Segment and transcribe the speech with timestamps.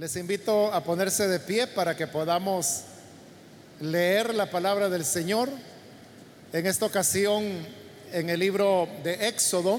[0.00, 2.84] Les invito a ponerse de pie para que podamos
[3.80, 5.50] leer la palabra del Señor.
[6.54, 7.44] En esta ocasión,
[8.10, 9.78] en el libro de Éxodo,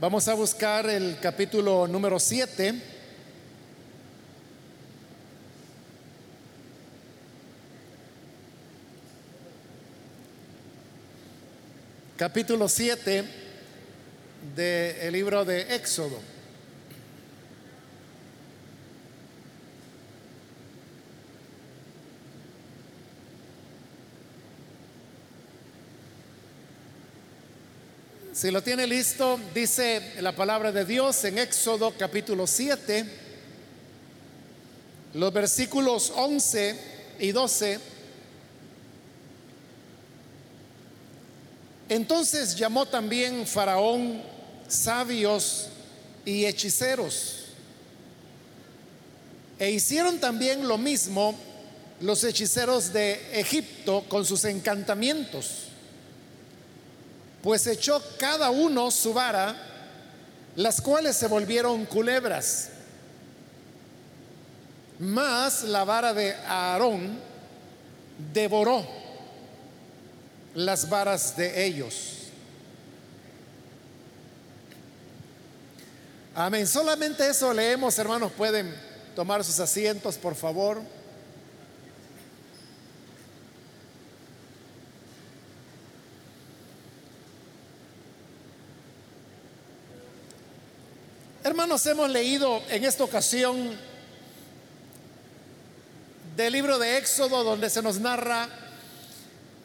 [0.00, 2.74] vamos a buscar el capítulo número 7.
[12.16, 13.24] Capítulo 7
[14.56, 16.37] del libro de Éxodo.
[28.38, 33.04] Si lo tiene listo, dice la palabra de Dios en Éxodo capítulo 7,
[35.14, 36.76] los versículos 11
[37.18, 37.80] y 12.
[41.88, 44.22] Entonces llamó también Faraón
[44.68, 45.70] sabios
[46.24, 47.46] y hechiceros.
[49.58, 51.36] E hicieron también lo mismo
[52.02, 55.67] los hechiceros de Egipto con sus encantamientos
[57.42, 59.56] pues echó cada uno su vara,
[60.56, 62.70] las cuales se volvieron culebras.
[64.98, 67.20] Mas la vara de Aarón
[68.32, 68.84] devoró
[70.54, 72.14] las varas de ellos.
[76.34, 76.66] Amén.
[76.66, 78.32] Solamente eso leemos, hermanos.
[78.32, 78.74] Pueden
[79.14, 80.80] tomar sus asientos, por favor.
[91.48, 93.74] Hermanos, hemos leído en esta ocasión
[96.36, 98.46] del libro de Éxodo donde se nos narra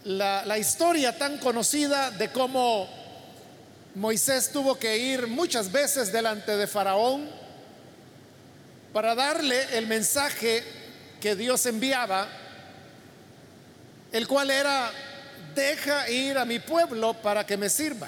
[0.05, 2.87] la, la, historia tan conocida de cómo
[3.95, 7.29] Moisés tuvo que ir muchas veces delante de Faraón
[8.93, 10.63] para darle el mensaje
[11.19, 12.29] que Dios enviaba,
[14.13, 14.89] el cual era,
[15.53, 18.07] deja ir a mi pueblo para que me sirva.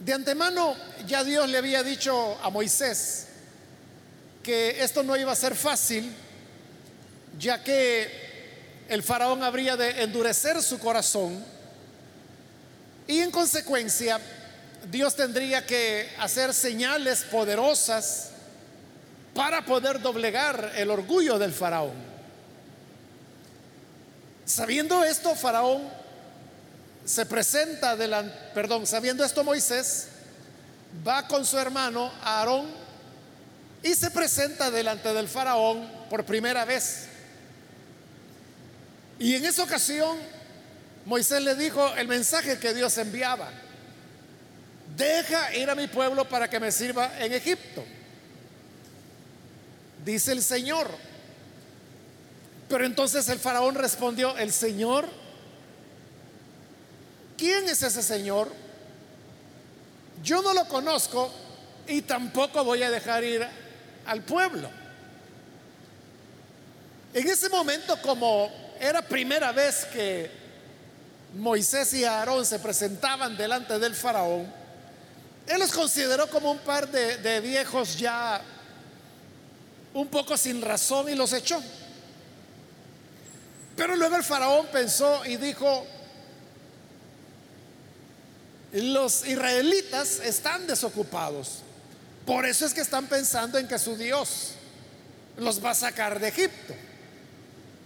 [0.00, 0.74] De antemano
[1.06, 3.26] ya Dios le había dicho a Moisés
[4.42, 6.10] que esto no iba a ser fácil,
[7.38, 8.10] ya que
[8.88, 11.44] el faraón habría de endurecer su corazón
[13.06, 14.18] y en consecuencia
[14.90, 18.30] Dios tendría que hacer señales poderosas
[19.34, 21.92] para poder doblegar el orgullo del faraón.
[24.46, 25.99] Sabiendo esto, faraón
[27.10, 30.06] se presenta delante, perdón, sabiendo esto Moisés,
[31.06, 32.68] va con su hermano Aarón
[33.82, 37.06] y se presenta delante del faraón por primera vez.
[39.18, 40.18] Y en esa ocasión
[41.04, 43.50] Moisés le dijo el mensaje que Dios enviaba.
[44.96, 47.84] Deja ir a mi pueblo para que me sirva en Egipto.
[50.04, 50.88] Dice el Señor.
[52.68, 55.08] Pero entonces el faraón respondió, el Señor
[57.40, 58.52] ¿Quién es ese Señor?
[60.22, 61.32] Yo no lo conozco
[61.88, 63.46] y tampoco voy a dejar ir
[64.04, 64.68] al pueblo.
[67.14, 70.30] En ese momento, como era primera vez que
[71.32, 74.46] Moisés y Aarón se presentaban delante del faraón,
[75.46, 78.42] él los consideró como un par de, de viejos ya
[79.94, 81.62] un poco sin razón y los echó.
[83.76, 85.86] Pero luego el faraón pensó y dijo,
[88.72, 91.62] los israelitas están desocupados.
[92.24, 94.52] Por eso es que están pensando en que su Dios
[95.36, 96.74] los va a sacar de Egipto.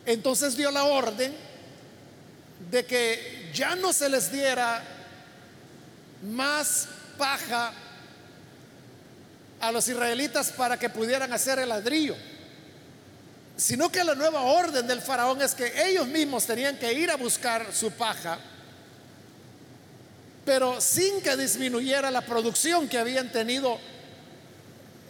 [0.05, 1.35] Entonces dio la orden
[2.71, 4.83] de que ya no se les diera
[6.23, 7.73] más paja
[9.61, 12.17] a los israelitas para que pudieran hacer el ladrillo,
[13.57, 17.17] sino que la nueva orden del faraón es que ellos mismos tenían que ir a
[17.17, 18.39] buscar su paja
[20.45, 23.79] pero sin que disminuyera la producción que habían tenido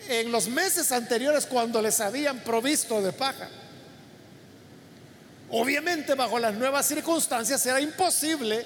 [0.09, 3.49] en los meses anteriores cuando les habían provisto de paja.
[5.51, 8.65] Obviamente bajo las nuevas circunstancias era imposible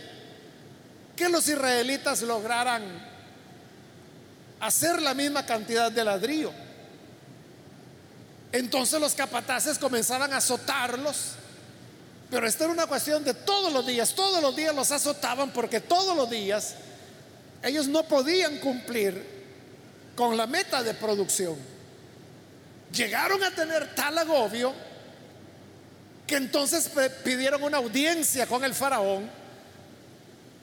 [1.16, 2.82] que los israelitas lograran
[4.60, 6.52] hacer la misma cantidad de ladrillo.
[8.52, 11.34] Entonces los capataces comenzaban a azotarlos
[12.30, 15.80] pero esta era una cuestión de todos los días, todos los días los azotaban porque
[15.80, 16.74] todos los días
[17.62, 19.38] ellos no podían cumplir
[20.14, 21.56] con la meta de producción.
[22.92, 24.74] Llegaron a tener tal agobio
[26.26, 26.90] que entonces
[27.24, 29.30] pidieron una audiencia con el faraón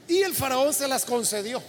[0.08, 1.62] y el faraón se las concedió.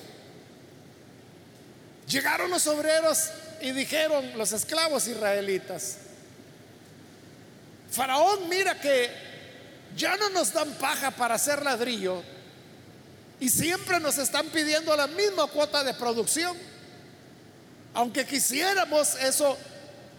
[2.07, 3.31] Llegaron los obreros
[3.63, 5.99] y dijeron los esclavos israelitas,
[7.91, 9.11] Faraón mira que
[9.97, 12.23] ya no nos dan paja para hacer ladrillo
[13.41, 16.57] y siempre nos están pidiendo la misma cuota de producción.
[17.95, 19.57] Aunque quisiéramos eso,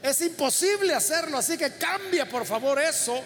[0.02, 1.38] es imposible hacerlo.
[1.38, 3.22] Así que cambia por favor eso,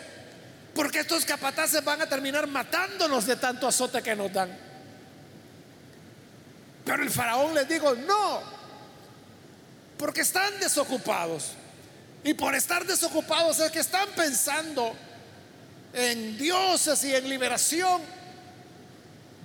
[0.74, 4.58] porque estos capataces van a terminar matándonos de tanto azote que nos dan.
[6.86, 8.42] Pero el faraón les dijo, no,
[9.98, 11.52] porque están desocupados.
[12.24, 14.96] Y por estar desocupados es que están pensando
[15.94, 18.02] en dioses y en liberación.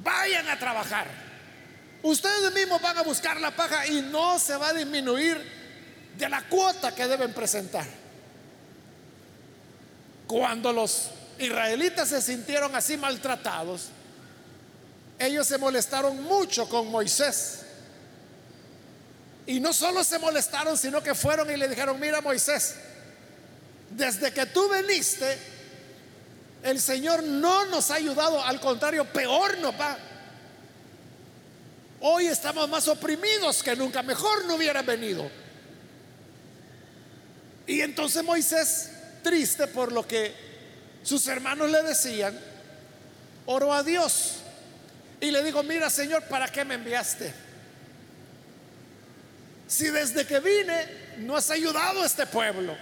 [0.02, 1.06] Vayan a trabajar.
[2.02, 5.42] Ustedes mismos van a buscar la paja y no se va a disminuir
[6.16, 7.86] de la cuota que deben presentar.
[10.26, 13.88] Cuando los israelitas se sintieron así maltratados,
[15.18, 17.62] ellos se molestaron mucho con Moisés.
[19.46, 22.74] Y no solo se molestaron, sino que fueron y le dijeron, mira Moisés,
[23.90, 25.55] desde que tú veniste,
[26.66, 29.96] el Señor no nos ha ayudado, al contrario, peor nos va.
[32.00, 35.30] Hoy estamos más oprimidos que nunca, mejor no hubiera venido.
[37.68, 38.90] Y entonces Moisés,
[39.22, 40.34] triste por lo que
[41.04, 42.36] sus hermanos le decían,
[43.46, 44.38] oró a Dios
[45.20, 47.32] y le dijo, mira Señor, ¿para qué me enviaste?
[49.68, 52.76] Si desde que vine no has ayudado a este pueblo.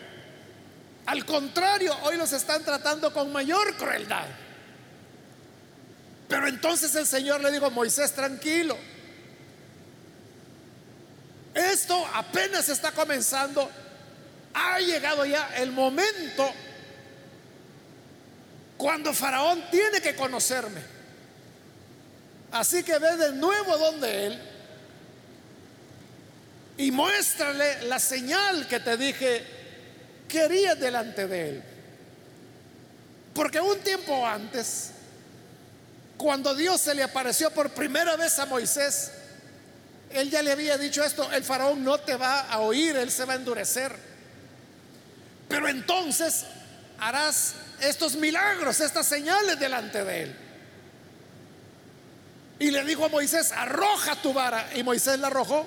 [1.07, 4.27] Al contrario, hoy los están tratando con mayor crueldad.
[6.29, 8.77] Pero entonces el Señor le dijo, Moisés, tranquilo.
[11.55, 13.71] Esto apenas está comenzando.
[14.55, 16.51] Ha llegado ya el momento
[18.77, 20.81] cuando Faraón tiene que conocerme.
[22.51, 24.43] Así que ve de nuevo donde él
[26.77, 29.45] y muéstrale la señal que te dije
[30.29, 31.63] que harías delante de él.
[33.35, 34.91] Porque un tiempo antes,
[36.17, 39.11] cuando Dios se le apareció por primera vez a Moisés,
[40.11, 43.25] él ya le había dicho esto, el faraón no te va a oír, él se
[43.25, 43.95] va a endurecer.
[45.49, 46.45] Pero entonces
[46.99, 50.37] harás estos milagros, estas señales delante de él.
[52.59, 54.69] Y le dijo a Moisés, arroja tu vara.
[54.75, 55.67] Y Moisés la arrojó.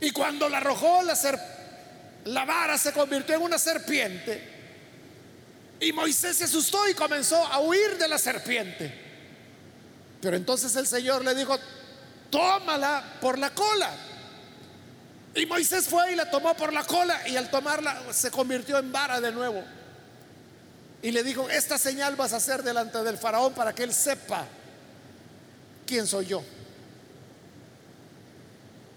[0.00, 1.14] Y cuando la arrojó, la,
[2.24, 4.58] la vara se convirtió en una serpiente.
[5.80, 8.92] Y Moisés se asustó y comenzó a huir de la serpiente.
[10.20, 11.58] Pero entonces el Señor le dijo,
[12.30, 13.90] tómala por la cola.
[15.34, 18.92] Y Moisés fue y la tomó por la cola y al tomarla se convirtió en
[18.92, 19.64] vara de nuevo.
[21.02, 24.44] Y le dijo, esta señal vas a hacer delante del faraón para que él sepa
[25.86, 26.44] quién soy yo.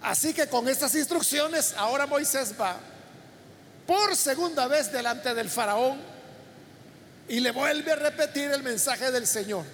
[0.01, 2.77] Así que con estas instrucciones, ahora Moisés va
[3.85, 5.99] por segunda vez delante del faraón
[7.27, 9.65] y le vuelve a repetir el mensaje del Señor.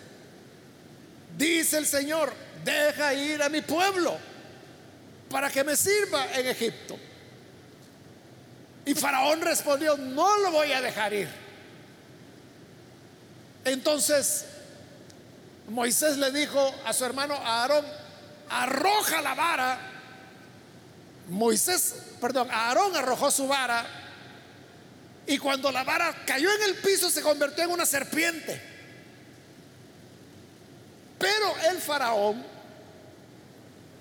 [1.37, 2.33] Dice el Señor,
[2.63, 4.17] deja ir a mi pueblo
[5.29, 6.97] para que me sirva en Egipto.
[8.85, 11.29] Y Faraón respondió, no lo voy a dejar ir.
[13.65, 14.45] Entonces
[15.69, 17.85] Moisés le dijo a su hermano Aarón,
[18.49, 19.79] arroja la vara
[21.29, 23.85] Moisés, perdón, Aarón arrojó su vara
[25.29, 28.59] y cuando la vara cayó en el piso se convirtió en una serpiente.
[31.19, 32.43] Pero el faraón,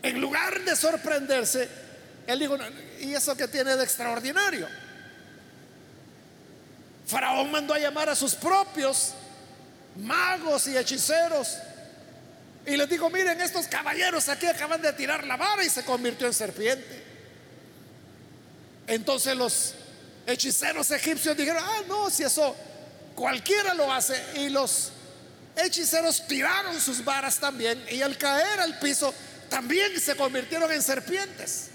[0.02, 1.68] en lugar de sorprenderse,
[2.26, 2.56] él dijo,
[3.00, 4.66] ¿y eso qué tiene de extraordinario?
[7.06, 9.12] Faraón mandó a llamar a sus propios
[9.96, 11.58] magos y hechiceros
[12.64, 16.26] y les dijo, miren, estos caballeros aquí acaban de tirar la vara y se convirtió
[16.26, 17.04] en serpiente.
[18.86, 19.74] Entonces los
[20.28, 22.54] hechiceros egipcios dijeron, ah, no, si eso
[23.14, 24.22] cualquiera lo hace.
[24.36, 24.92] Y los
[25.56, 29.12] hechiceros tiraron sus varas también y al caer al piso
[29.48, 31.70] también se convirtieron en serpientes.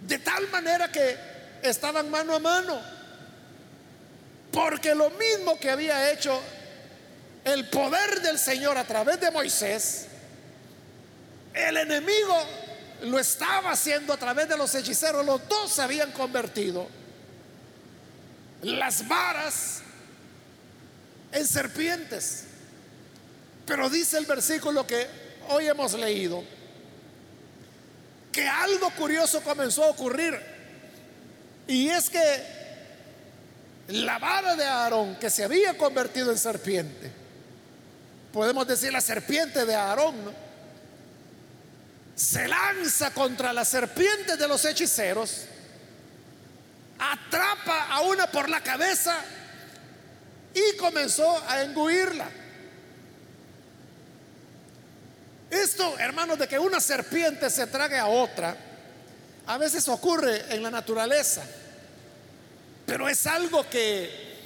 [0.00, 1.16] De tal manera que
[1.62, 2.80] estaban mano a mano.
[4.50, 6.40] Porque lo mismo que había hecho
[7.44, 10.06] el poder del Señor a través de Moisés,
[11.54, 12.34] el enemigo
[13.02, 15.24] lo estaba haciendo a través de los hechiceros.
[15.24, 16.88] Los dos se habían convertido.
[18.62, 19.82] Las varas
[21.32, 22.44] en serpientes.
[23.66, 25.06] Pero dice el versículo que
[25.48, 26.42] hoy hemos leído
[28.32, 30.38] que algo curioso comenzó a ocurrir.
[31.66, 32.20] Y es que
[33.88, 37.10] la vara de Aarón, que se había convertido en serpiente,
[38.32, 40.49] podemos decir la serpiente de Aarón.
[42.20, 45.46] Se lanza contra la serpiente de los hechiceros,
[46.98, 49.16] atrapa a una por la cabeza
[50.52, 52.28] y comenzó a engulirla.
[55.48, 58.54] Esto, hermanos, de que una serpiente se trague a otra,
[59.46, 61.42] a veces ocurre en la naturaleza,
[62.84, 64.36] pero es algo que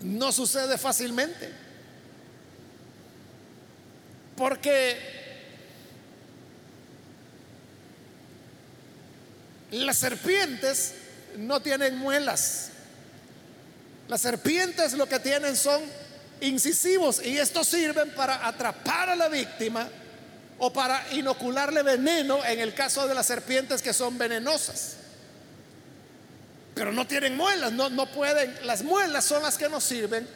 [0.00, 1.52] no sucede fácilmente.
[4.36, 5.13] Porque
[9.74, 10.94] las serpientes
[11.36, 12.70] no tienen muelas.
[14.08, 15.82] Las serpientes lo que tienen son
[16.40, 19.88] incisivos y estos sirven para atrapar a la víctima
[20.58, 24.96] o para inocularle veneno en el caso de las serpientes que son venenosas.
[26.74, 30.26] Pero no tienen muelas, no, no pueden, las muelas son las que nos sirven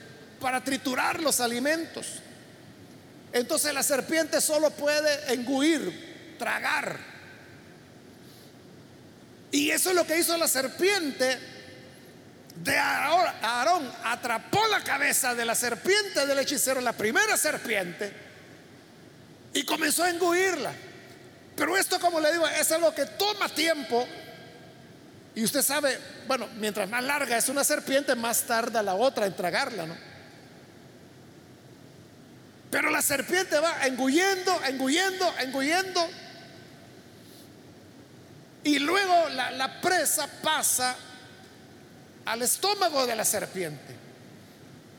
[0.41, 2.07] para triturar los alimentos.
[3.33, 7.18] Entonces la serpiente solo puede engullir, tragar.
[9.51, 11.39] Y eso es lo que hizo la serpiente
[12.57, 13.91] de Aarón.
[14.05, 18.13] Atrapó la cabeza de la serpiente del hechicero, la primera serpiente,
[19.55, 20.73] y comenzó a engullirla.
[21.57, 24.07] Pero esto, como le digo, es algo que toma tiempo.
[25.35, 29.35] Y usted sabe, bueno, mientras más larga es una serpiente, más tarda la otra en
[29.35, 29.97] tragarla, ¿no?
[32.71, 36.07] Pero la serpiente va engullendo, engullendo, engullendo.
[38.69, 40.95] Y luego la, presa pasa
[42.27, 43.97] al estómago de la serpiente.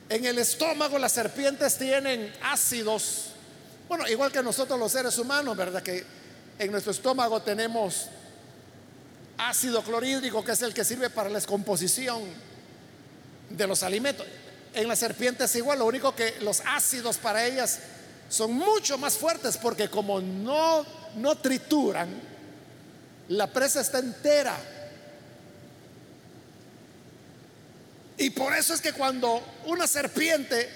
[0.10, 3.26] En el estómago las serpientes tienen ácidos,
[3.88, 5.84] bueno, igual que nosotros los seres humanos, ¿verdad?
[5.84, 6.04] Que
[6.58, 8.08] en nuestro estómago tenemos
[9.38, 12.24] ácido clorhídrico, que es el que sirve para la descomposición
[13.52, 14.26] de los alimentos.
[14.74, 17.82] En las serpientes igual, lo único que los ácidos para ellas
[18.30, 20.84] son mucho más fuertes porque como no,
[21.18, 22.39] no trituran,
[23.30, 24.58] la presa está entera
[28.20, 30.70] Y por eso es que cuando una serpiente,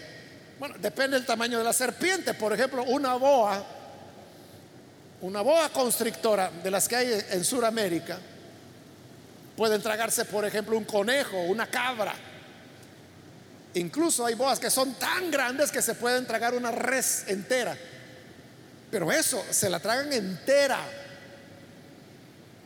[0.57, 3.61] bueno, depende del tamaño de la serpiente, por ejemplo, una boa,
[5.19, 8.17] una boa constrictora de las que hay en Sudamérica,
[9.57, 12.13] pueden tragarse, por ejemplo, un conejo, una cabra.
[13.73, 17.77] Incluso hay boas que son tan grandes que se pueden tragar una res entera.
[18.89, 20.79] Pero eso, se la tragan entera.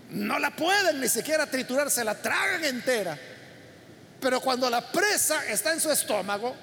[0.10, 3.18] No la pueden ni siquiera triturar, se la tragan entera.
[4.20, 6.56] Pero cuando la presa está en su estómago,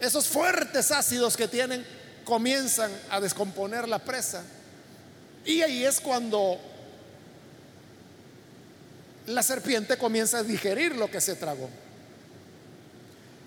[0.00, 1.84] esos fuertes ácidos que tienen
[2.24, 4.42] comienzan a descomponer la presa.
[5.44, 6.58] Y ahí es cuando
[9.26, 11.68] la serpiente comienza a digerir lo que se tragó.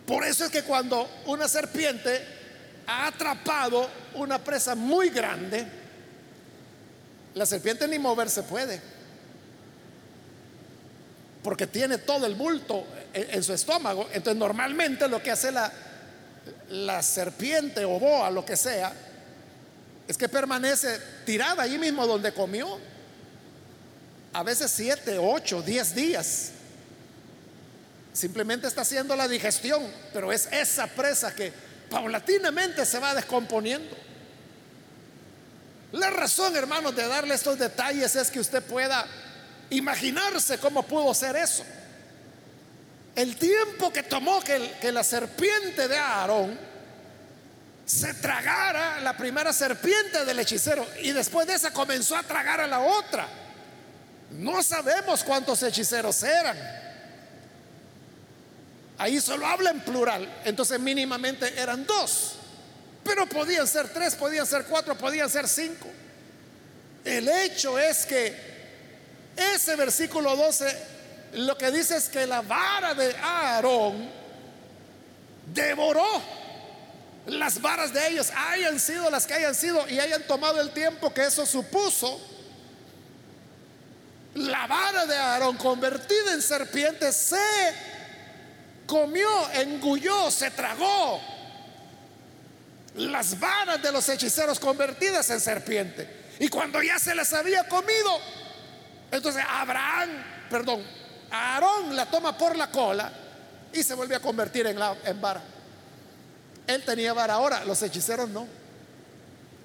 [0.05, 2.21] Por eso es que cuando una serpiente
[2.87, 5.65] ha atrapado una presa muy grande,
[7.35, 8.81] la serpiente ni moverse puede
[11.43, 14.07] porque tiene todo el bulto en, su estómago.
[14.13, 15.71] Entonces normalmente lo que hace la,
[16.69, 18.93] la serpiente o boa, lo que sea,
[20.07, 22.77] es que permanece tirada allí mismo donde comió.
[24.33, 26.51] A veces siete, ocho, diez días.
[28.13, 29.83] Simplemente está haciendo la digestión,
[30.13, 31.51] pero es esa presa que
[31.89, 33.97] paulatinamente se va descomponiendo.
[35.91, 39.05] La razón, hermanos, de darle estos detalles es que usted pueda
[39.69, 41.65] imaginarse cómo pudo ser eso.
[43.15, 46.57] El tiempo que tomó que, la serpiente de Aarón
[47.85, 52.67] se tragara la primera serpiente del hechicero y después de esa comenzó a tragar a
[52.67, 53.27] la otra.
[54.31, 56.57] No sabemos cuántos hechiceros eran.
[58.97, 62.35] Ahí solo habla en plural, entonces mínimamente eran dos,
[63.03, 65.87] pero podían ser tres, podían ser cuatro, podían ser cinco.
[67.03, 68.51] El hecho es que
[69.35, 70.91] ese versículo 12
[71.33, 74.09] lo que dice es que la vara de Aarón
[75.53, 76.21] devoró
[77.27, 81.13] las varas de ellos, hayan sido las que hayan sido y hayan tomado el tiempo
[81.13, 82.19] que eso supuso.
[84.35, 87.37] La vara de Aarón convertida en serpiente se
[88.85, 91.21] comió, engulló, se tragó
[92.95, 96.21] las varas de los hechiceros convertidas en serpiente.
[96.39, 98.19] Y cuando ya se las había comido,
[99.11, 100.09] entonces Abraham,
[100.49, 100.83] perdón,
[101.31, 103.11] Aarón la toma por la cola
[103.73, 105.41] y se vuelve a convertir en, la, en vara.
[106.67, 108.47] Él tenía vara ahora, los hechiceros no.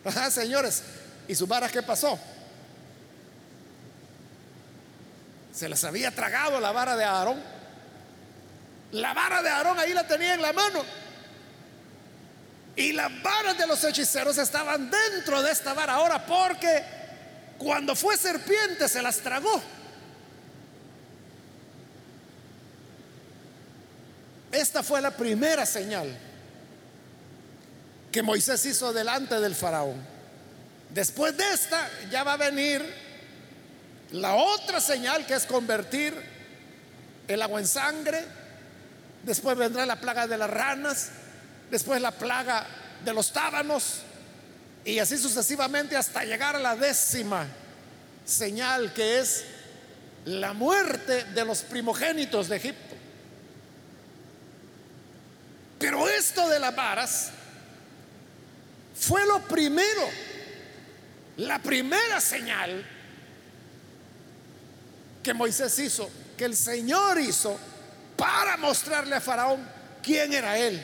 [0.04, 0.82] Ajá, señores,
[1.26, 2.18] ¿y sus varas qué pasó?
[5.52, 7.42] Se les había tragado la vara de Aarón.
[8.92, 10.84] La vara de Aarón ahí la tenía en la mano.
[12.76, 16.84] Y las varas de los hechiceros estaban dentro de esta vara ahora porque
[17.58, 19.62] cuando fue serpiente se las tragó.
[24.52, 26.16] Esta fue la primera señal
[28.12, 29.96] que Moisés hizo delante del faraón.
[30.90, 32.82] Después de esta ya va a venir
[34.12, 36.14] la otra señal que es convertir
[37.28, 38.24] el agua en sangre.
[39.22, 41.10] Después vendrá la plaga de las ranas.
[41.70, 42.66] Después la plaga
[43.04, 44.00] de los tábanos.
[44.84, 47.46] Y así sucesivamente hasta llegar a la décima
[48.24, 49.44] señal que es
[50.26, 52.94] la muerte de los primogénitos de Egipto.
[55.78, 57.30] Pero esto de las varas
[58.98, 60.08] fue lo primero,
[61.36, 62.84] la primera señal
[65.22, 67.58] que Moisés hizo, que el Señor hizo
[68.16, 69.68] para mostrarle a Faraón
[70.02, 70.82] quién era él.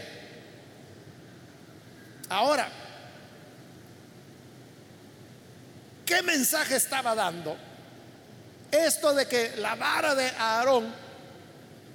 [2.33, 2.67] Ahora,
[6.07, 7.55] ¿qué mensaje estaba dando?
[8.71, 10.95] Esto de que la vara de Aarón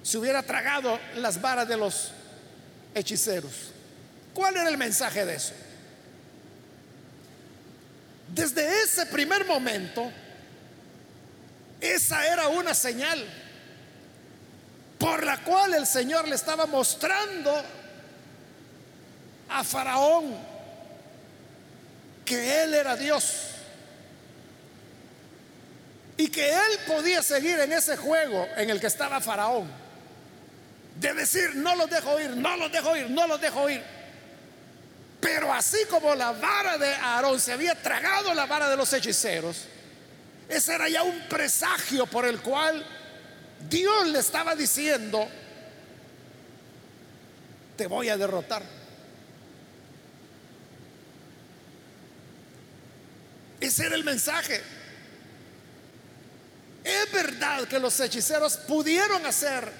[0.03, 2.11] se hubiera tragado las varas de los
[2.93, 3.71] hechiceros.
[4.35, 5.53] ¿Cuál era el mensaje de eso?
[8.27, 10.11] Desde ese primer momento,
[11.81, 13.25] esa era una señal
[14.99, 17.63] por la cual el Señor le estaba mostrando
[19.49, 20.35] a Faraón
[22.25, 23.47] que Él era Dios
[26.17, 29.71] y que Él podía seguir en ese juego en el que estaba Faraón
[30.99, 33.83] de decir, no los dejo ir, no los dejo ir, no los dejo ir.
[35.19, 39.65] Pero así como la vara de Aarón se había tragado la vara de los hechiceros,
[40.49, 42.85] ese era ya un presagio por el cual
[43.69, 45.27] Dios le estaba diciendo,
[47.75, 48.76] te voy a derrotar.
[53.59, 54.61] Ese era el mensaje.
[56.83, 59.71] Es verdad que los hechiceros pudieron hacer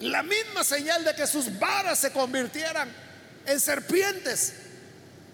[0.00, 2.88] la misma señal de que sus varas se convirtieran
[3.46, 4.54] en serpientes,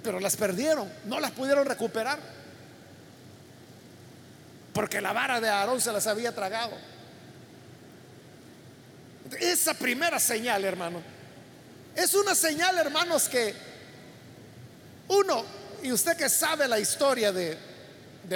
[0.02, 2.18] pero las perdieron, no las pudieron recuperar,
[4.72, 6.76] porque la vara de Aarón se las había tragado.
[9.38, 11.02] Esa primera señal, hermano,
[11.94, 13.54] es una señal, hermanos, que
[15.08, 15.44] uno,
[15.82, 17.58] y usted que sabe la historia de,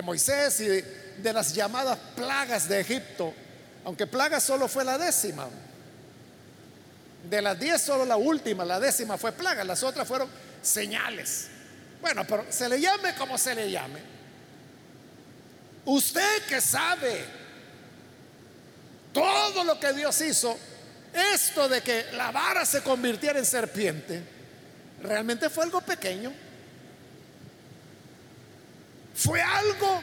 [0.02, 0.82] Moisés y de,
[1.18, 3.34] de las llamadas plagas de Egipto,
[3.84, 5.48] aunque plaga solo fue la décima,
[7.28, 10.28] de las diez, solo la última, la décima fue plaga, las otras fueron
[10.62, 11.48] señales.
[12.00, 14.00] Bueno, pero se le llame como se le llame.
[15.84, 17.24] Usted que sabe
[19.12, 20.56] todo lo que Dios hizo,
[21.34, 24.22] esto de que la vara se convirtiera en serpiente,
[25.02, 26.32] realmente fue algo pequeño.
[29.20, 30.00] Fue algo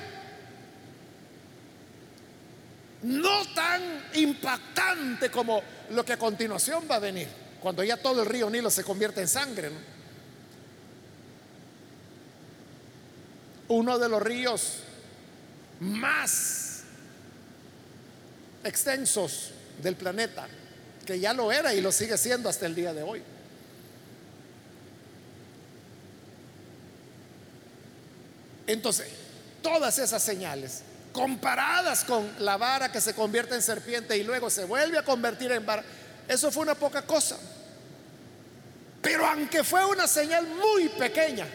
[3.01, 3.81] no tan
[4.13, 7.27] impactante como lo que a continuación va a venir,
[7.59, 9.71] cuando ya todo el río Nilo se convierte en sangre.
[13.69, 14.83] Uno de los ríos
[15.79, 16.83] más
[18.63, 19.51] extensos
[19.81, 20.47] del planeta,
[21.07, 23.23] que ya lo era y lo sigue siendo hasta el día de hoy.
[28.67, 29.07] Entonces,
[29.61, 30.81] todas esas señales
[31.13, 35.51] comparadas con la vara que se convierte en serpiente y luego se vuelve a convertir
[35.51, 35.83] en vara,
[36.27, 37.37] eso fue una poca cosa.
[39.01, 41.47] Pero aunque fue una señal muy pequeña,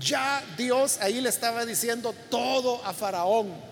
[0.00, 3.70] ya Dios ahí le estaba diciendo todo a Faraón.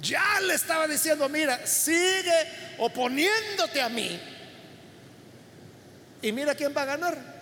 [0.00, 4.20] Ya le estaba diciendo, mira, sigue oponiéndote a mí.
[6.22, 7.37] Y mira quién va a ganar.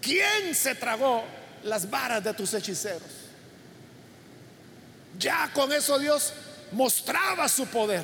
[0.00, 1.24] ¿Quién se tragó
[1.64, 3.02] las varas de tus hechiceros.
[5.18, 6.32] Ya con eso Dios
[6.72, 8.02] mostraba su poder,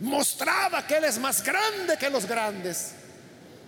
[0.00, 2.92] mostraba que Él es más grande que los grandes,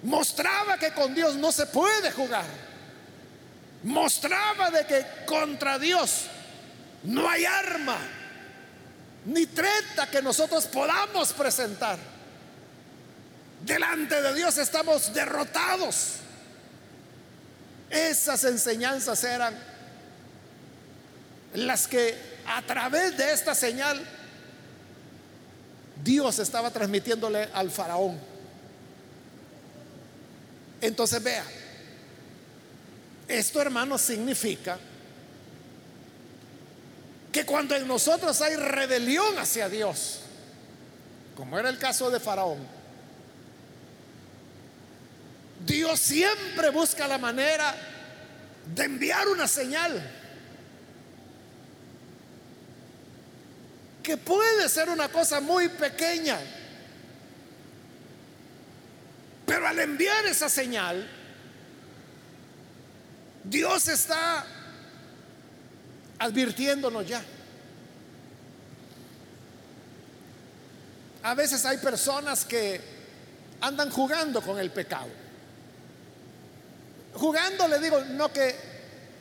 [0.02, 2.46] mostraba que con Dios no se puede jugar,
[3.82, 6.22] mostraba de que contra Dios
[7.02, 7.98] no hay arma
[9.26, 11.98] ni treta que nosotros podamos presentar.
[13.62, 16.20] Delante de Dios estamos derrotados.
[17.90, 19.54] Esas enseñanzas eran
[21.54, 22.14] las que
[22.46, 24.04] a través de esta señal
[26.02, 28.18] Dios estaba transmitiéndole al faraón.
[30.80, 31.44] Entonces vea,
[33.28, 34.78] esto hermano significa
[37.32, 40.20] que cuando en nosotros hay rebelión hacia Dios,
[41.36, 42.75] como era el caso de Faraón,
[45.64, 47.74] Dios siempre busca la manera
[48.74, 50.02] de enviar una señal.
[54.02, 56.38] Que puede ser una cosa muy pequeña.
[59.46, 61.08] Pero al enviar esa señal,
[63.44, 64.44] Dios está
[66.18, 67.22] advirtiéndonos ya.
[71.22, 72.80] A veces hay personas que
[73.60, 75.25] andan jugando con el pecado.
[77.16, 78.54] Jugando, le digo, no que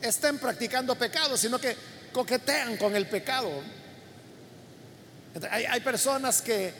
[0.00, 1.76] estén practicando pecado, sino que
[2.12, 3.50] coquetean con el pecado.
[5.50, 6.72] Hay, hay personas que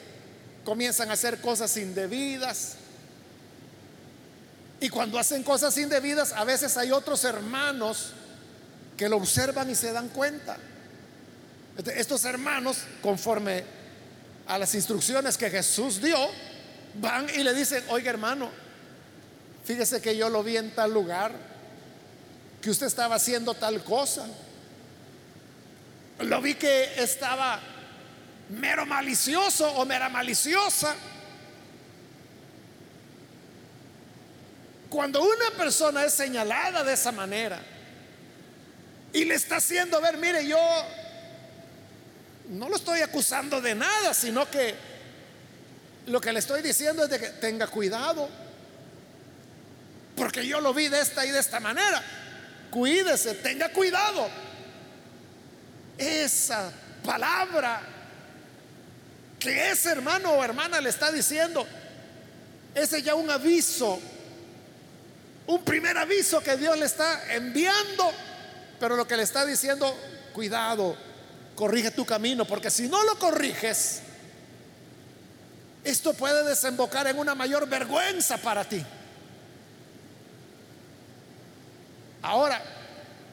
[0.65, 2.75] comienzan a hacer cosas indebidas.
[4.81, 8.13] Y cuando hacen cosas indebidas, a veces hay otros hermanos
[8.97, 10.59] que lo observan y se dan cuenta.
[11.95, 13.65] Estos hermanos, conforme
[14.47, 16.17] a las instrucciones que Jesús dio,
[16.95, 18.51] van y le dicen, oiga hermano,
[19.67, 21.33] fíjese que yo lo vi en tal lugar,
[22.63, 24.27] que usted estaba haciendo tal cosa.
[26.21, 27.61] Lo vi que estaba
[28.49, 30.95] mero malicioso o mera maliciosa.
[34.89, 37.61] Cuando una persona es señalada de esa manera
[39.13, 40.59] y le está haciendo ver, mire, yo
[42.51, 44.75] no lo estoy acusando de nada, sino que
[46.07, 48.46] lo que le estoy diciendo es de que tenga cuidado.
[50.37, 52.03] Porque yo lo vi de esta y de esta manera.
[52.71, 54.29] Cuídese, tenga cuidado.
[55.97, 56.71] Esa
[57.03, 57.81] palabra
[59.39, 61.67] que ese hermano o hermana le está diciendo,
[62.75, 63.99] ese ya un aviso,
[65.47, 68.13] un primer aviso que Dios le está enviando,
[68.79, 69.91] pero lo que le está diciendo,
[70.35, 70.99] cuidado,
[71.55, 74.03] corrige tu camino, porque si no lo corriges,
[75.83, 78.85] esto puede desembocar en una mayor vergüenza para ti.
[82.23, 82.63] Ahora,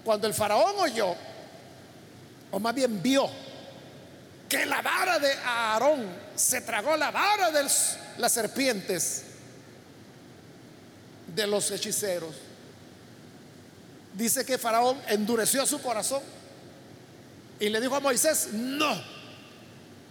[0.03, 1.15] cuando el faraón oyó,
[2.51, 3.29] o más bien vio,
[4.47, 7.63] que la vara de Aarón se tragó la vara de
[8.17, 9.23] las serpientes
[11.27, 12.35] de los hechiceros,
[14.13, 16.21] dice que Faraón endureció su corazón
[17.59, 19.01] y le dijo a Moisés, no,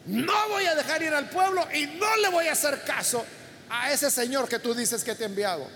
[0.06, 3.24] no voy a dejar ir al pueblo y no le voy a hacer caso
[3.70, 5.66] a ese Señor que tú dices que te ha enviado.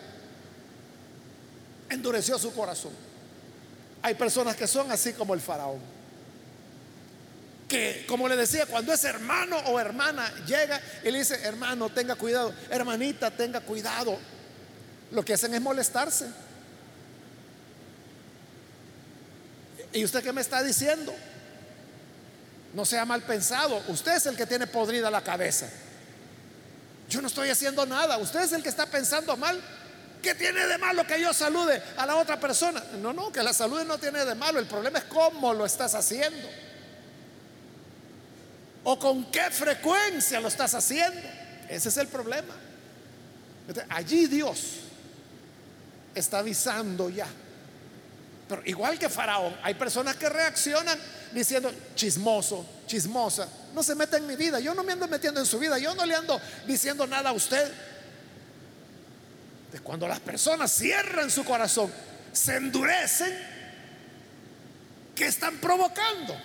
[1.89, 2.93] Endureció su corazón.
[4.03, 5.81] Hay personas que son así como el faraón.
[7.69, 12.15] Que, como le decía, cuando ese hermano o hermana llega y le dice, hermano, tenga
[12.15, 14.17] cuidado, hermanita, tenga cuidado,
[15.11, 16.27] lo que hacen es molestarse.
[19.93, 21.15] ¿Y usted qué me está diciendo?
[22.75, 23.83] No sea mal pensado.
[23.89, 25.69] Usted es el que tiene podrida la cabeza.
[27.09, 28.19] Yo no estoy haciendo nada.
[28.19, 29.61] Usted es el que está pensando mal.
[30.27, 32.83] ¿Qué tiene de malo que yo salude a la otra persona?
[33.01, 34.59] No, no, que la salude no tiene de malo.
[34.59, 36.51] El problema es cómo lo estás haciendo.
[38.83, 41.21] O con qué frecuencia lo estás haciendo.
[41.69, 42.53] Ese es el problema.
[43.89, 44.81] Allí Dios
[46.13, 47.29] está avisando ya.
[48.49, 50.99] Pero igual que Faraón, hay personas que reaccionan
[51.31, 55.47] diciendo, chismoso, chismosa, no se meta en mi vida, yo no me ando metiendo en
[55.47, 57.73] su vida, yo no le ando diciendo nada a usted.
[59.83, 61.93] Cuando las personas cierran su corazón,
[62.33, 63.33] se endurecen,
[65.15, 66.37] ¿qué están provocando?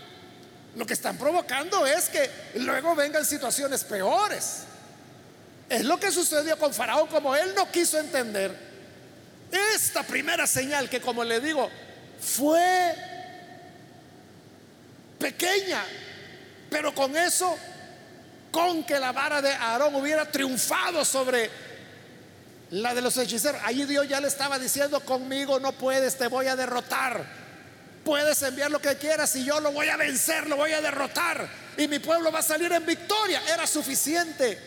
[0.75, 4.63] Lo que están provocando es que luego vengan situaciones peores.
[5.69, 8.71] Es lo que sucedió con Faraón, como él no quiso entender
[9.51, 11.69] esta primera señal que, como le digo,
[12.19, 12.95] fue
[15.19, 15.83] pequeña,
[16.69, 17.57] pero con eso,
[18.49, 21.49] con que la vara de Aarón hubiera triunfado sobre
[22.71, 26.47] la de los hechiceros, allí Dios ya le estaba diciendo, conmigo no puedes, te voy
[26.47, 27.41] a derrotar.
[28.05, 31.47] Puedes enviar lo que quieras y yo lo voy a vencer, lo voy a derrotar.
[31.77, 33.41] Y mi pueblo va a salir en victoria.
[33.53, 34.57] Era suficiente.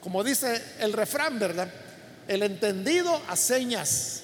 [0.00, 1.68] Como dice el refrán, ¿verdad?
[2.26, 4.22] El entendido a señas.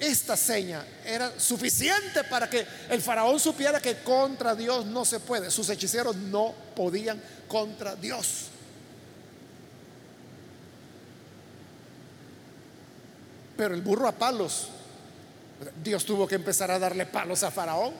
[0.00, 5.50] Esta seña era suficiente para que el faraón supiera que contra Dios no se puede.
[5.50, 8.48] Sus hechiceros no podían contra Dios.
[13.56, 14.68] Pero el burro a palos,
[15.82, 17.92] Dios tuvo que empezar a darle palos a Faraón.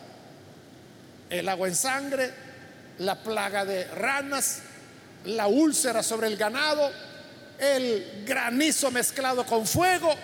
[1.30, 2.30] El agua en sangre,
[2.98, 4.60] la plaga de ranas,
[5.24, 6.90] la úlcera sobre el ganado,
[7.58, 10.14] el granizo mezclado con fuego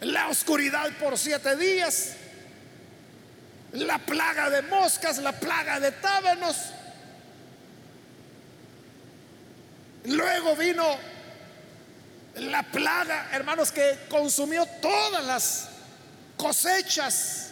[0.00, 2.14] la oscuridad por siete días,
[3.72, 6.56] la plaga de moscas, la plaga de tábanos.
[10.04, 10.84] Luego vino
[12.36, 15.68] la plaga, hermanos, que consumió todas las
[16.36, 17.50] cosechas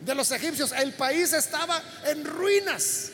[0.00, 0.72] de los egipcios.
[0.72, 3.10] El país estaba en ruinas.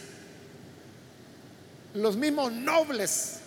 [1.95, 3.39] Los mismos nobles,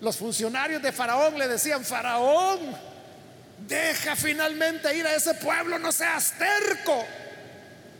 [0.00, 2.76] los funcionarios de Faraón le decían, Faraón,
[3.66, 7.04] deja finalmente ir a ese pueblo, no seas terco.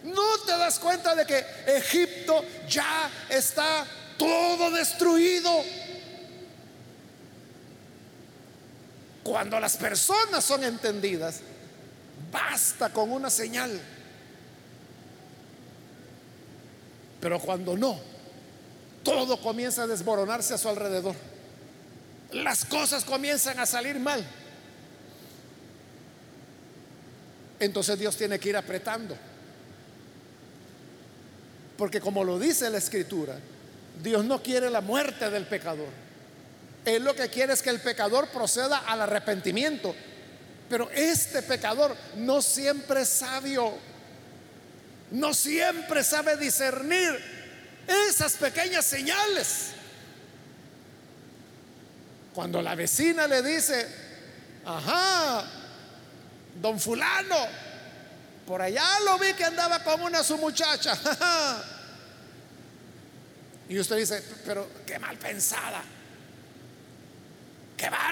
[0.05, 3.85] No te das cuenta de que Egipto ya está
[4.17, 5.65] todo destruido.
[9.29, 11.41] Cuando las personas son entendidas,
[12.33, 13.79] basta con una señal.
[17.21, 18.01] Pero cuando no,
[19.05, 21.15] todo comienza a desmoronarse a su alrededor.
[22.33, 24.25] Las cosas comienzan a salir mal.
[27.61, 29.15] Entonces Dios tiene que ir apretando.
[31.77, 33.39] Porque como lo dice la escritura,
[34.03, 36.08] Dios no quiere la muerte del pecador.
[36.89, 39.95] Él lo que quiere es que el pecador proceda al arrepentimiento.
[40.69, 43.75] Pero este pecador no siempre es sabio.
[45.11, 47.19] No siempre sabe discernir
[48.09, 49.71] esas pequeñas señales.
[52.35, 53.89] Cuando la vecina le dice,
[54.65, 55.45] ajá,
[56.61, 57.37] don fulano,
[58.47, 60.97] por allá lo vi que andaba con una su muchacha.
[63.69, 65.83] y usted dice, pero qué mal pensada.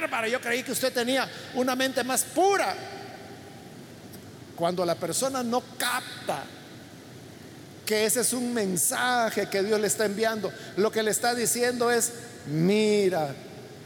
[0.07, 2.75] Bárbara, yo creí que usted tenía una mente más pura.
[4.55, 6.45] Cuando la persona no capta
[7.85, 11.90] que ese es un mensaje que Dios le está enviando, lo que le está diciendo
[11.90, 12.12] es,
[12.47, 13.35] mira,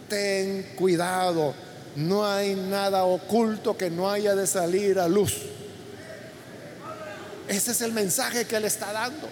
[0.08, 1.54] ten cuidado,
[1.96, 5.36] no hay nada oculto que no haya de salir a luz.
[7.48, 9.28] Ese es el mensaje que le está dando.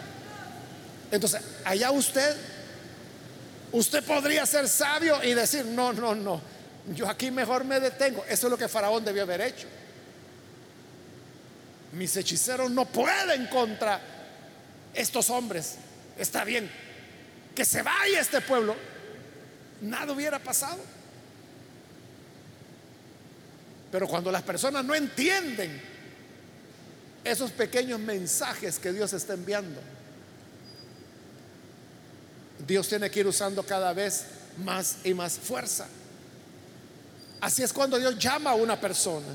[1.10, 2.36] Entonces, allá usted,
[3.72, 6.40] usted podría ser sabio y decir, no, no, no,
[6.94, 8.24] yo aquí mejor me detengo.
[8.28, 9.66] Eso es lo que Faraón debió haber hecho.
[11.92, 14.00] Mis hechiceros no pueden contra
[14.94, 15.76] estos hombres.
[16.16, 16.70] Está bien,
[17.54, 18.76] que se vaya este pueblo.
[19.80, 20.78] Nada hubiera pasado.
[23.90, 25.80] Pero cuando las personas no entienden
[27.24, 29.80] esos pequeños mensajes que Dios está enviando,
[32.66, 34.24] Dios tiene que ir usando cada vez
[34.58, 35.86] más y más fuerza.
[37.40, 39.26] Así es cuando Dios llama a una persona.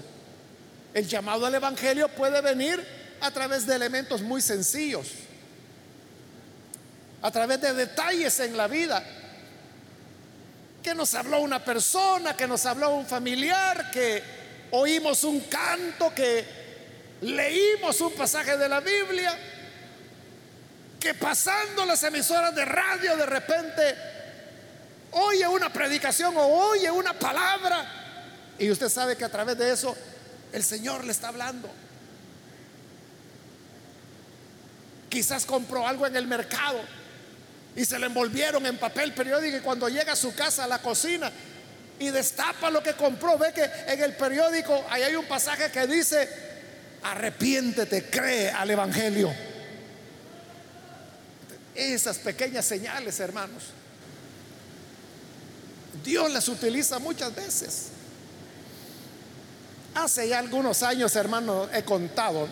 [0.94, 2.86] El llamado al Evangelio puede venir
[3.22, 5.08] a través de elementos muy sencillos,
[7.22, 9.04] a través de detalles en la vida,
[10.84, 14.22] que nos habló una persona, que nos habló un familiar, que
[14.72, 16.46] oímos un canto, que
[17.22, 19.38] leímos un pasaje de la Biblia,
[21.00, 24.13] que pasando las emisoras de radio de repente
[25.14, 27.86] oye una predicación o oye una palabra
[28.58, 29.96] y usted sabe que a través de eso
[30.52, 31.70] el Señor le está hablando.
[35.10, 36.80] Quizás compró algo en el mercado
[37.76, 40.80] y se le envolvieron en papel periódico y cuando llega a su casa, a la
[40.80, 41.32] cocina,
[42.00, 45.88] y destapa lo que compró, ve que en el periódico ahí hay un pasaje que
[45.88, 46.28] dice,
[47.04, 49.34] arrepiéntete, cree al Evangelio.
[51.76, 53.64] Esas pequeñas señales, hermanos,
[56.02, 57.88] Dios las utiliza muchas veces.
[59.94, 62.48] Hace ya algunos años, hermano, he contado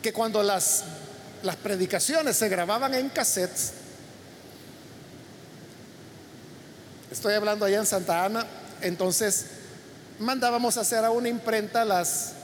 [0.00, 0.84] que cuando las,
[1.42, 3.72] las predicaciones se grababan en cassettes,
[7.10, 8.46] estoy hablando allá en Santa Ana,
[8.80, 9.46] entonces
[10.20, 12.34] mandábamos hacer a una imprenta las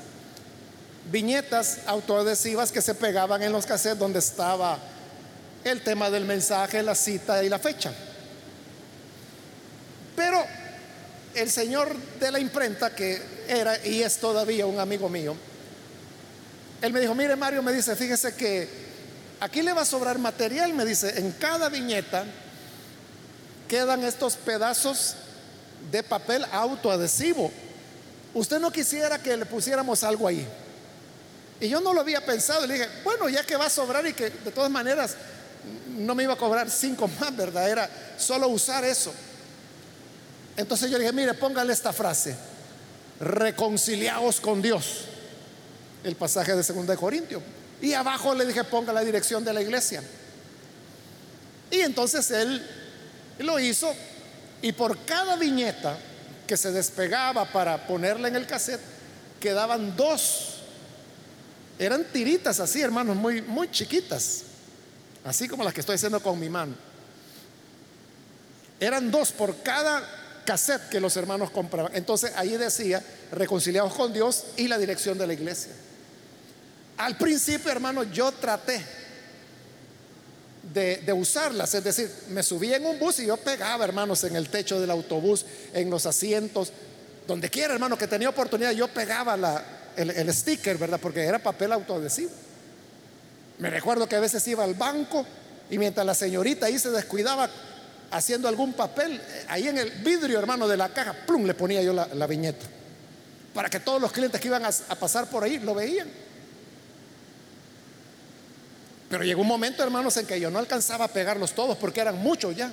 [1.13, 4.79] viñetas autoadhesivas que se pegaban en los cassettes donde estaba
[5.63, 7.93] el tema del mensaje, la cita y la fecha.
[10.17, 10.45] Pero
[11.35, 15.37] el señor de la imprenta, que era y es todavía un amigo mío,
[16.81, 18.69] él me dijo, mire Mario, me dice, fíjese que
[19.41, 22.25] aquí le va a sobrar material, me dice, en cada viñeta
[23.69, 25.17] quedan estos pedazos
[25.91, 27.51] de papel autoadhesivo.
[28.35, 30.47] Usted no quisiera que le pusiéramos algo ahí.
[31.61, 32.67] Y yo no lo había pensado.
[32.67, 35.17] Le dije, bueno, ya que va a sobrar y que de todas maneras
[35.97, 37.69] no me iba a cobrar cinco más, ¿verdad?
[37.71, 39.13] Era solo usar eso.
[40.57, 42.37] Entonces yo dije, mire, póngale esta frase,
[43.21, 45.05] reconciliaos con Dios,
[46.05, 47.43] el pasaje de 2 de Corintios.
[47.81, 50.03] Y abajo le dije, ponga la dirección de la iglesia.
[51.71, 52.65] Y entonces él
[53.39, 53.93] lo hizo
[54.63, 55.99] y por cada viñeta
[56.47, 58.81] que se despegaba para ponerla en el cassette,
[59.41, 60.61] quedaban dos.
[61.79, 64.43] Eran tiritas así, hermanos, muy, muy chiquitas,
[65.25, 66.75] así como las que estoy haciendo con mi mano.
[68.79, 70.03] Eran dos por cada
[70.45, 71.95] cassette que los hermanos compraban.
[71.95, 73.03] Entonces ahí decía,
[73.33, 75.73] reconciliados con Dios y la dirección de la iglesia.
[76.97, 78.85] Al principio, hermanos, yo traté
[80.73, 84.49] de, usarlas, es decir, me subía en un bus y yo pegaba, hermanos, en el
[84.49, 86.73] techo del autobús, en los asientos,
[87.27, 89.35] donde quiera, hermano, que tenía oportunidad, yo pegaba
[89.97, 90.99] el, el sticker, ¿verdad?
[91.01, 92.31] Porque era papel autoadhesivo.
[93.59, 95.25] Me recuerdo que a veces iba al banco
[95.71, 97.49] y mientras la señorita ahí se descuidaba
[98.15, 101.83] haciendo algún papel, eh, ahí en el vidrio, hermano, de la caja, plum, le ponía
[101.83, 102.65] yo la, viñeta.
[103.53, 106.09] Para que todos los clientes que iban a, pasar por ahí lo veían.
[109.11, 112.19] Pero llegó un momento, hermanos, en que yo no alcanzaba a pegarlos todos porque eran
[112.19, 112.73] muchos ya.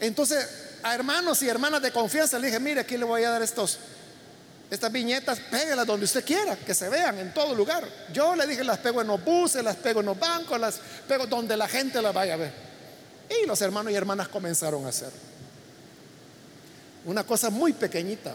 [0.00, 0.48] Entonces,
[0.82, 3.78] a hermanos y hermanas de confianza le dije, mire, aquí le voy a dar estos,
[4.70, 7.84] estas viñetas, péguelas donde usted quiera, que se vean en todo lugar.
[8.12, 11.26] Yo le dije, las pego en los buses, las pego en los bancos, las pego
[11.26, 12.73] donde la gente las vaya a ver.
[13.28, 15.10] Y los hermanos y hermanas comenzaron a hacer.
[17.04, 18.34] Una cosa muy pequeñita.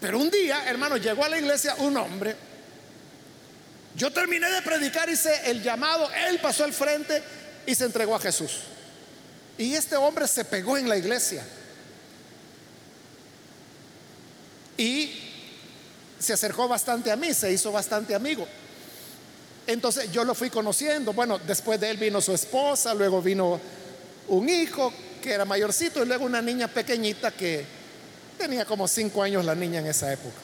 [0.00, 2.34] Pero un día, hermano, llegó a la iglesia un hombre.
[3.94, 7.22] Yo terminé de predicar, hice el llamado, él pasó al frente
[7.66, 8.60] y se entregó a Jesús.
[9.58, 11.44] Y este hombre se pegó en la iglesia.
[14.76, 15.12] Y
[16.18, 18.48] se acercó bastante a mí, se hizo bastante amigo.
[19.66, 21.12] Entonces yo lo fui conociendo.
[21.12, 23.60] Bueno, después de él vino su esposa, luego vino
[24.28, 27.64] un hijo que era mayorcito y luego una niña pequeñita que
[28.38, 30.36] tenía como cinco años la niña en esa época.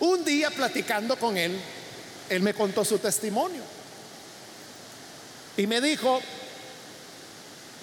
[0.00, 1.58] Un día platicando con él,
[2.28, 3.62] él me contó su testimonio
[5.56, 6.20] y me dijo,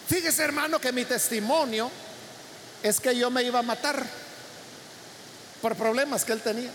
[0.08, 1.90] fíjese hermano que mi testimonio
[2.84, 4.06] es que yo me iba a matar
[5.62, 6.72] por problemas que él tenía.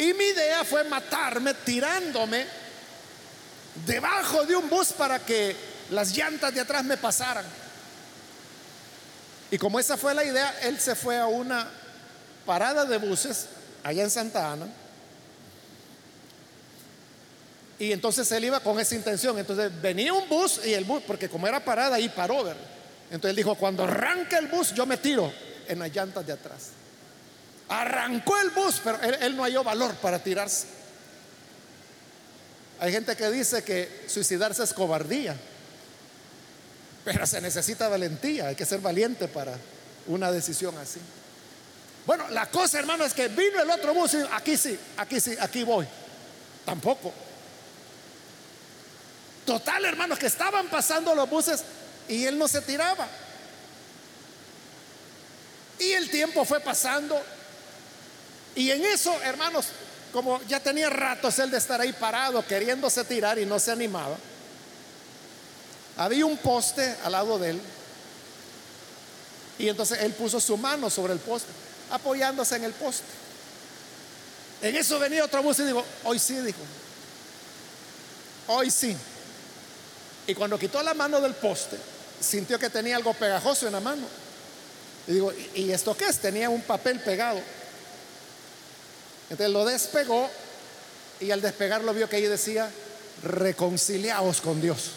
[0.00, 2.46] Y mi idea fue matarme tirándome
[3.84, 5.54] debajo de un bus para que
[5.90, 7.44] las llantas de atrás me pasaran.
[9.50, 11.68] Y como esa fue la idea, él se fue a una
[12.46, 13.48] parada de buses
[13.82, 14.68] allá en Santa Ana.
[17.78, 19.38] Y entonces él iba con esa intención.
[19.38, 22.42] Entonces venía un bus y el bus, porque como era parada, ahí paró.
[22.42, 22.62] ¿verdad?
[23.10, 25.30] Entonces él dijo, cuando arranque el bus, yo me tiro
[25.68, 26.79] en las llantas de atrás.
[27.70, 30.66] Arrancó el bus, pero él, no halló valor para tirarse.
[32.80, 35.36] Hay gente que dice que suicidarse es cobardía,
[37.04, 39.54] pero se necesita valentía, hay que ser valiente para
[40.08, 40.98] una decisión así.
[42.06, 45.36] Bueno, la cosa, hermano, es que vino el otro bus y aquí sí, aquí sí,
[45.38, 45.86] aquí voy.
[46.64, 47.12] Tampoco.
[49.46, 51.62] Total, hermanos, que estaban pasando los buses
[52.08, 53.06] y él no se tiraba.
[55.78, 57.22] Y el tiempo fue pasando
[58.54, 59.66] y en eso, hermanos,
[60.12, 64.16] como ya tenía ratos él de estar ahí parado, queriéndose tirar y no se animaba,
[65.96, 67.60] había un poste al lado de él.
[69.58, 71.50] Y entonces él puso su mano sobre el poste,
[71.90, 73.04] apoyándose en el poste.
[74.62, 76.60] En eso venía otro bus y dijo, hoy sí, dijo,
[78.48, 78.96] hoy sí.
[80.26, 81.76] Y cuando quitó la mano del poste,
[82.20, 84.06] sintió que tenía algo pegajoso en la mano.
[85.06, 86.18] Y digo, ¿y esto qué es?
[86.18, 87.40] Tenía un papel pegado.
[89.30, 90.28] Entonces lo despegó
[91.20, 92.68] y al despegarlo vio que ahí decía,
[93.22, 94.90] reconciliaos con Dios.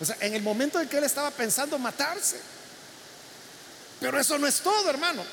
[0.00, 2.38] O sea, en el momento en que él estaba pensando matarse.
[4.00, 5.24] Pero eso no es todo, hermano.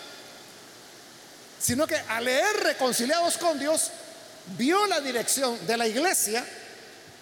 [1.60, 3.90] Sino que al leer reconciliados con Dios,
[4.58, 6.46] vio la dirección de la iglesia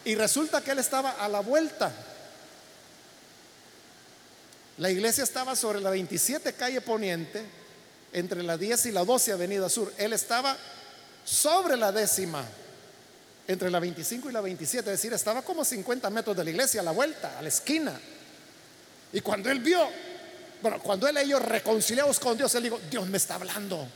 [0.06, 1.92] y resulta que él estaba a la vuelta.
[4.78, 7.67] La iglesia estaba sobre la 27 calle Poniente
[8.14, 9.94] entre la 10 y la 12 Avenida Sur.
[9.98, 10.58] Él estaba
[11.26, 12.44] sobre la décima,
[13.48, 16.82] entre la 25 y la 27, es decir, estaba como 50 metros de la iglesia
[16.82, 18.00] a la vuelta, a la esquina.
[19.14, 19.90] Y cuando él vio,
[20.62, 23.88] bueno, cuando él leyó reconciliados con Dios, él dijo, Dios me está hablando.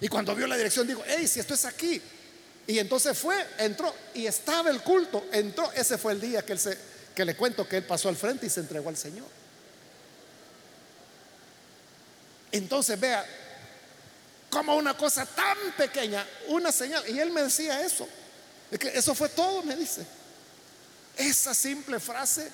[0.00, 2.00] Y cuando vio la dirección, dijo, hey, si esto es aquí.
[2.66, 5.70] Y entonces fue, entró y estaba el culto, entró.
[5.72, 6.78] Ese fue el día que, él se,
[7.14, 9.39] que le cuento que él pasó al frente y se entregó al Señor.
[12.52, 13.24] Entonces vea,
[14.50, 17.08] como una cosa tan pequeña, una señal.
[17.08, 18.06] Y él me decía eso.
[18.70, 20.04] eso fue todo, me dice.
[21.16, 22.50] Esa simple frase,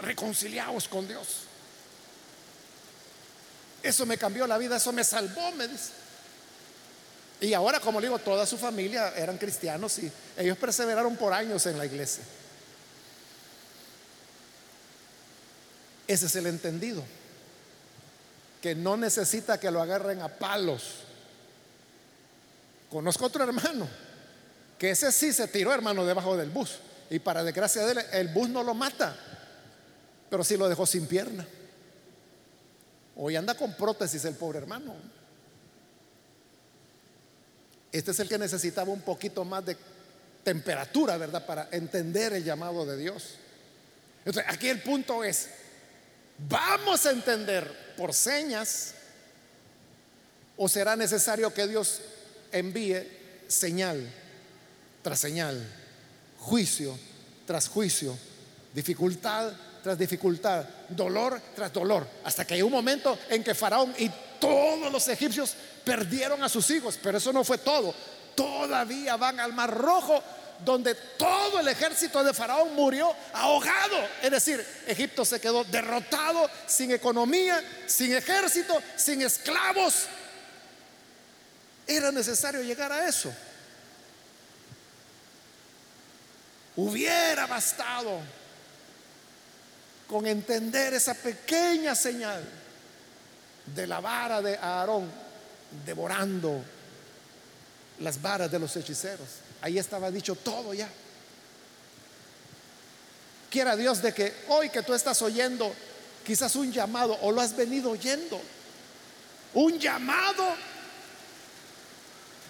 [0.00, 1.28] reconciliados con Dios.
[3.82, 5.90] Eso me cambió la vida, eso me salvó, me dice.
[7.40, 11.64] Y ahora, como le digo, toda su familia eran cristianos y ellos perseveraron por años
[11.66, 12.24] en la iglesia.
[16.08, 17.04] Ese es el entendido
[18.60, 21.04] que no necesita que lo agarren a palos.
[22.90, 23.88] Conozco otro hermano
[24.78, 26.78] que ese sí se tiró, hermano, debajo del bus.
[27.10, 29.16] Y para desgracia de él, el bus no lo mata,
[30.30, 31.46] pero sí lo dejó sin pierna.
[33.16, 34.94] Hoy anda con prótesis el pobre hermano.
[37.90, 39.76] Este es el que necesitaba un poquito más de
[40.44, 41.44] temperatura, ¿verdad?
[41.44, 43.34] Para entender el llamado de Dios.
[44.24, 45.48] Entonces, aquí el punto es,
[46.48, 48.94] vamos a entender por señas
[50.56, 52.00] o será necesario que Dios
[52.52, 53.02] envíe
[53.48, 53.98] señal
[55.02, 55.58] tras señal,
[56.38, 56.96] juicio
[57.44, 58.16] tras juicio,
[58.72, 64.08] dificultad tras dificultad, dolor tras dolor, hasta que hay un momento en que Faraón y
[64.38, 67.94] todos los egipcios perdieron a sus hijos, pero eso no fue todo.
[68.34, 70.22] Todavía van al Mar Rojo,
[70.64, 73.96] donde todo el ejército de Faraón murió ahogado.
[74.22, 80.06] Es decir, Egipto se quedó derrotado, sin economía, sin ejército, sin esclavos.
[81.86, 83.32] Era necesario llegar a eso.
[86.76, 88.20] Hubiera bastado
[90.06, 92.42] con entender esa pequeña señal
[93.66, 95.10] de la vara de Aarón
[95.84, 96.62] devorando
[98.00, 99.28] las varas de los hechiceros.
[99.60, 100.88] Ahí estaba dicho todo ya.
[103.50, 105.74] Quiera Dios de que hoy que tú estás oyendo
[106.24, 108.40] quizás un llamado o lo has venido oyendo,
[109.54, 110.44] un llamado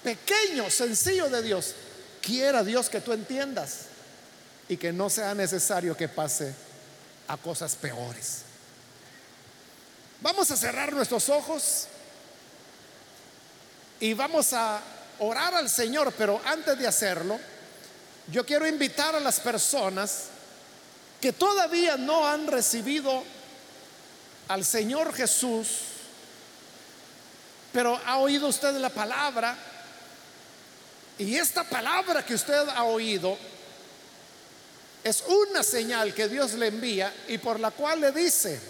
[0.02, 1.74] pequeño, sencillo de Dios.
[2.20, 3.82] Quiera Dios que tú entiendas
[4.68, 6.54] y que no sea necesario que pase
[7.28, 8.42] a cosas peores.
[10.20, 11.86] Vamos a cerrar nuestros ojos
[14.00, 14.82] y vamos a
[15.20, 17.38] orar al Señor, pero antes de hacerlo,
[18.30, 20.24] yo quiero invitar a las personas
[21.20, 23.24] que todavía no han recibido
[24.48, 25.68] al Señor Jesús,
[27.72, 29.56] pero ha oído usted la palabra,
[31.18, 33.36] y esta palabra que usted ha oído
[35.02, 38.60] es una señal que Dios le envía y por la cual le dice,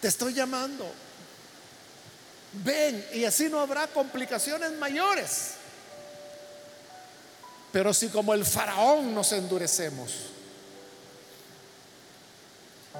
[0.00, 0.90] te estoy llamando,
[2.62, 5.54] ven y así no habrá complicaciones mayores.
[7.72, 10.12] Pero si como el faraón nos endurecemos,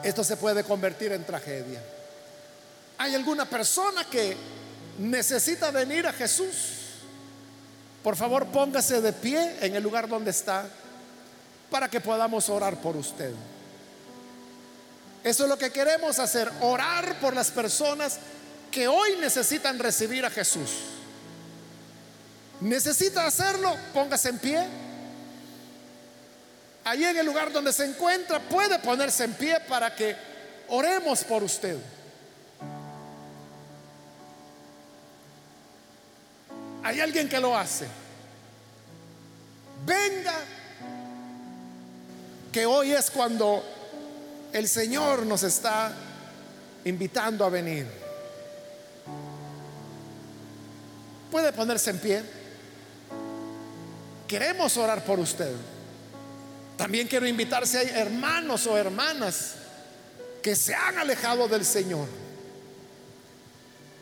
[0.02, 1.80] esto se puede convertir en tragedia.
[2.98, 4.36] ¿Hay alguna persona que
[4.98, 6.84] necesita venir a Jesús?
[8.02, 10.66] Por favor, póngase de pie en el lugar donde está
[11.70, 13.32] para que podamos orar por usted.
[15.22, 18.18] Eso es lo que queremos hacer, orar por las personas
[18.74, 20.68] que hoy necesitan recibir a Jesús.
[22.60, 23.72] ¿Necesita hacerlo?
[23.92, 24.66] Póngase en pie.
[26.82, 30.16] Allí en el lugar donde se encuentra puede ponerse en pie para que
[30.66, 31.76] oremos por usted.
[36.82, 37.86] Hay alguien que lo hace.
[39.86, 40.34] Venga
[42.50, 43.64] que hoy es cuando
[44.52, 45.92] el Señor nos está
[46.84, 48.03] invitando a venir.
[51.34, 52.22] Puede ponerse en pie.
[54.28, 55.50] Queremos orar por usted.
[56.76, 59.54] También quiero invitarse a hermanos o hermanas
[60.40, 62.06] que se han alejado del Señor.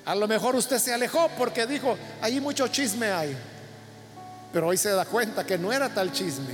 [0.04, 3.34] A lo mejor usted se alejó porque dijo, ahí mucho chisme hay.
[4.52, 6.52] Pero hoy se da cuenta que no era tal chisme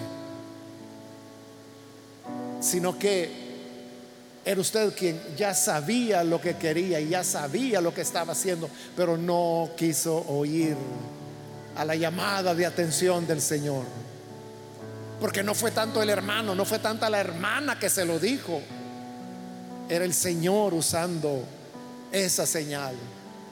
[2.60, 3.47] sino que
[4.48, 8.70] era usted quien ya sabía lo que quería y ya sabía lo que estaba haciendo,
[8.96, 10.74] pero no quiso oír
[11.76, 13.84] a la llamada de atención del Señor.
[15.20, 18.62] Porque no fue tanto el hermano, no fue tanta la hermana que se lo dijo.
[19.86, 21.44] Era el Señor usando
[22.10, 22.94] esa señal.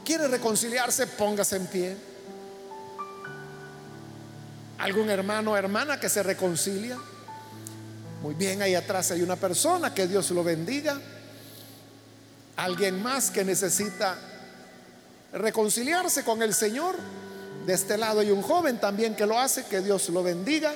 [0.03, 1.07] ¿Quiere reconciliarse?
[1.09, 1.97] Póngase en pie.
[4.79, 6.97] ¿Algún hermano o hermana que se reconcilia?
[8.27, 11.01] Muy bien, ahí atrás hay una persona, que Dios lo bendiga.
[12.57, 14.19] Alguien más que necesita
[15.33, 16.97] reconciliarse con el Señor.
[17.67, 20.75] De este lado hay un joven también que lo hace, que Dios lo bendiga.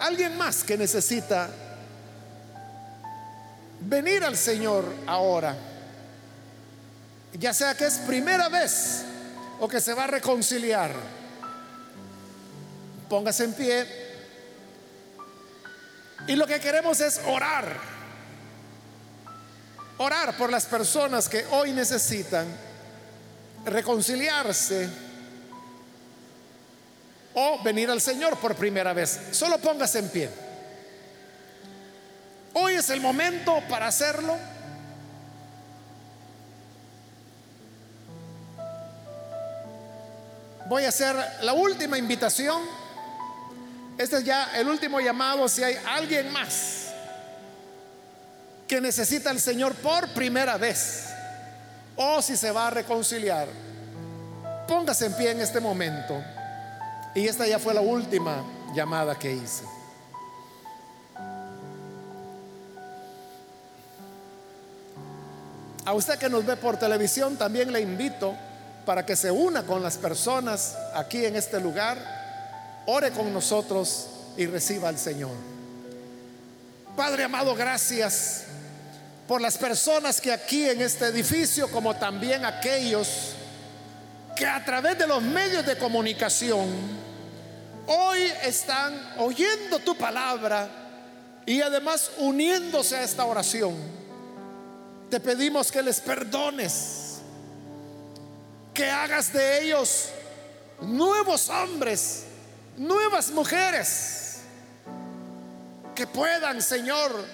[0.00, 1.48] Alguien más que necesita
[3.82, 5.56] venir al Señor ahora.
[7.34, 9.04] Ya sea que es primera vez
[9.60, 10.90] o que se va a reconciliar.
[13.08, 14.07] Póngase en pie.
[16.28, 17.74] Y lo que queremos es orar.
[19.96, 22.46] Orar por las personas que hoy necesitan
[23.64, 24.88] reconciliarse
[27.34, 29.18] o venir al Señor por primera vez.
[29.32, 30.30] Solo póngase en pie.
[32.54, 34.36] Hoy es el momento para hacerlo.
[40.68, 42.62] voy a hacer la última invitación.
[43.98, 46.86] Este es ya el último llamado si hay alguien más
[48.68, 51.06] que necesita al Señor por primera vez
[51.96, 53.48] o si se va a reconciliar.
[54.68, 56.22] Póngase en pie en este momento.
[57.14, 58.44] Y esta ya fue la última
[58.74, 59.64] llamada que hice.
[65.84, 68.36] A usted que nos ve por televisión también le invito
[68.84, 71.96] para que se una con las personas aquí en este lugar,
[72.90, 74.06] ore con nosotros
[74.38, 75.32] y reciba al Señor.
[76.96, 78.44] Padre amado, gracias
[79.26, 83.34] por las personas que aquí en este edificio, como también aquellos
[84.34, 86.66] que a través de los medios de comunicación
[87.86, 90.68] hoy están oyendo tu palabra
[91.44, 93.74] y además uniéndose a esta oración.
[95.10, 97.18] Te pedimos que les perdones,
[98.72, 100.08] que hagas de ellos
[100.80, 102.24] nuevos hombres,
[102.78, 104.40] nuevas mujeres,
[105.94, 107.24] que puedan, Señor,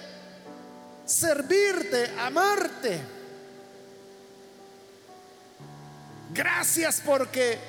[1.05, 2.99] servirte, amarte.
[6.33, 7.59] Gracias porque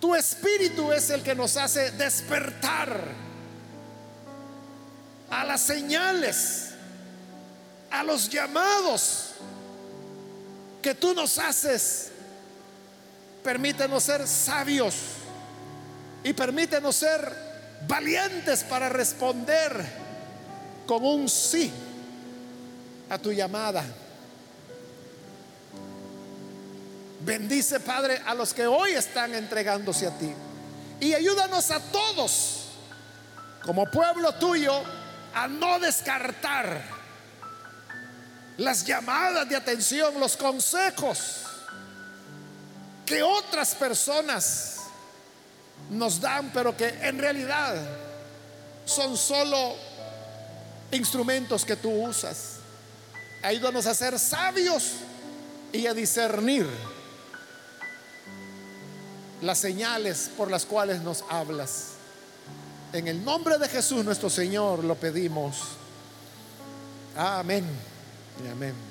[0.00, 2.96] tu espíritu es el que nos hace despertar
[5.30, 6.70] a las señales,
[7.90, 9.32] a los llamados
[10.80, 12.12] que tú nos haces.
[13.42, 14.94] Permítenos ser sabios
[16.22, 17.50] y permítenos ser
[17.86, 19.84] valientes para responder
[20.86, 21.72] con un sí
[23.08, 23.84] a tu llamada.
[27.20, 30.32] Bendice, Padre, a los que hoy están entregándose a ti.
[31.00, 32.64] Y ayúdanos a todos,
[33.62, 34.82] como pueblo tuyo,
[35.34, 36.82] a no descartar
[38.56, 41.42] las llamadas de atención, los consejos
[43.06, 44.79] que otras personas
[45.90, 47.74] nos dan, pero que en realidad
[48.84, 49.74] son solo
[50.92, 52.56] instrumentos que tú usas.
[53.42, 54.92] Ayúdanos a ser sabios
[55.72, 56.66] y a discernir
[59.42, 61.92] las señales por las cuales nos hablas.
[62.92, 65.56] En el nombre de Jesús nuestro Señor lo pedimos.
[67.16, 67.64] Amén
[68.44, 68.89] y amén.